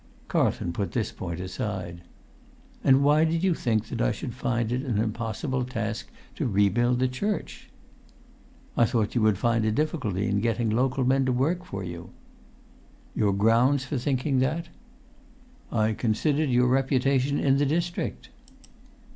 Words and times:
Carlton 0.27 0.73
put 0.73 0.93
this 0.93 1.11
point 1.11 1.39
aside. 1.39 2.01
"And 2.83 3.03
why 3.03 3.23
did 3.23 3.43
you 3.43 3.53
think 3.53 3.87
that 3.89 4.01
I 4.01 4.11
should 4.11 4.33
find 4.33 4.71
it 4.71 4.81
an 4.81 4.97
impossible 4.97 5.63
task 5.63 6.07
to 6.37 6.47
rebuild 6.47 6.97
the 6.97 7.07
church?" 7.07 7.69
"I 8.75 8.85
thought 8.85 9.13
you 9.13 9.21
would 9.21 9.37
find 9.37 9.63
a 9.63 9.71
difficulty 9.71 10.25
in 10.27 10.41
getting 10.41 10.71
local 10.71 11.05
men 11.05 11.23
to 11.27 11.31
work 11.31 11.63
for 11.65 11.83
you." 11.83 12.09
"Your 13.15 13.31
grounds 13.31 13.85
for 13.85 13.99
thinking 13.99 14.39
that?" 14.39 14.69
"I 15.71 15.93
considered 15.93 16.49
your 16.49 16.65
reputation 16.65 17.39
in 17.39 17.57
the 17.57 17.65
district." 17.67 18.29